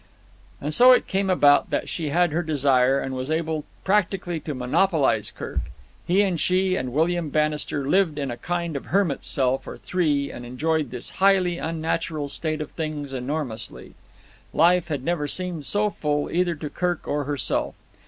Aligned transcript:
And 0.59 0.73
so 0.73 0.93
it 0.93 1.05
came 1.05 1.29
about 1.29 1.69
that 1.69 1.87
she 1.87 2.09
had 2.09 2.31
her 2.31 2.41
desire 2.41 2.99
and 2.99 3.13
was 3.13 3.29
able 3.29 3.65
practically 3.83 4.39
to 4.39 4.55
monopolize 4.55 5.29
Kirk. 5.29 5.59
He 6.07 6.23
and 6.23 6.39
she 6.39 6.75
and 6.75 6.91
William 6.91 7.29
Bannister 7.29 7.87
lived 7.87 8.17
in 8.17 8.31
a 8.31 8.35
kind 8.37 8.75
of 8.75 8.87
hermit's 8.87 9.27
cell 9.27 9.59
for 9.59 9.77
three 9.77 10.31
and 10.31 10.43
enjoyed 10.43 10.89
this 10.89 11.11
highly 11.21 11.59
unnatural 11.59 12.29
state 12.29 12.61
of 12.61 12.71
things 12.71 13.13
enormously. 13.13 13.93
Life 14.53 14.87
had 14.87 15.03
never 15.03 15.27
seemed 15.27 15.67
so 15.67 15.91
full 15.91 16.31
either 16.31 16.55
to 16.55 16.71
Kirk 16.71 17.07
or 17.07 17.25
herself. 17.25 17.75